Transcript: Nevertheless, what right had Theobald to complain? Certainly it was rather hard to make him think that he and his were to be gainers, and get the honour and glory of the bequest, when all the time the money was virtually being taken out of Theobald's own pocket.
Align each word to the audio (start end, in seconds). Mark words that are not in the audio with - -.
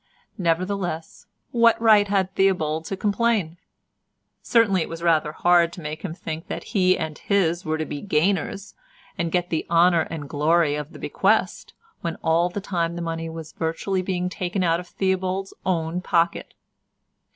Nevertheless, 0.39 1.27
what 1.51 1.79
right 1.79 2.07
had 2.07 2.33
Theobald 2.33 2.85
to 2.85 2.97
complain? 2.97 3.57
Certainly 4.41 4.81
it 4.81 4.89
was 4.89 5.03
rather 5.03 5.31
hard 5.31 5.71
to 5.73 5.79
make 5.81 6.01
him 6.01 6.15
think 6.15 6.47
that 6.47 6.63
he 6.73 6.97
and 6.97 7.19
his 7.19 7.63
were 7.65 7.77
to 7.77 7.85
be 7.85 8.01
gainers, 8.01 8.73
and 9.15 9.31
get 9.31 9.51
the 9.51 9.67
honour 9.69 10.07
and 10.09 10.27
glory 10.27 10.73
of 10.73 10.93
the 10.93 10.97
bequest, 10.97 11.75
when 11.99 12.15
all 12.23 12.49
the 12.49 12.59
time 12.61 12.95
the 12.95 13.01
money 13.03 13.29
was 13.29 13.51
virtually 13.51 14.01
being 14.01 14.27
taken 14.27 14.63
out 14.63 14.79
of 14.79 14.87
Theobald's 14.87 15.53
own 15.67 16.01
pocket. 16.01 16.55